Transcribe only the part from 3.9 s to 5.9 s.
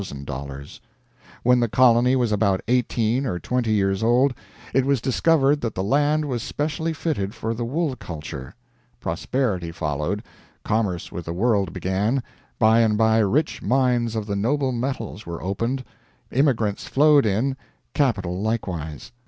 old it was discovered that the